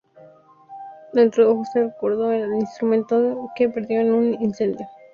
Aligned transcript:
La 1.13 1.21
introdujo 1.21 1.63
en 1.75 1.89
recuerdo 1.91 2.29
al 2.31 2.55
instrumento 2.55 3.51
que 3.55 3.69
perdió 3.69 4.01
en 4.01 4.11
un 4.11 4.33
incendio. 4.41 4.87